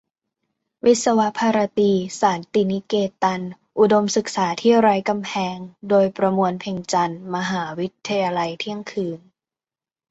[0.85, 1.91] "วิศวภารตี-
[2.21, 3.41] ศานตินิเกตัน:
[3.79, 5.57] อุดมศึกษาที่ไร้กำแพง"
[5.89, 9.19] โดย ประมวล เพ็งจันทร์ มหาวิทยาลัยเที่ยงคืน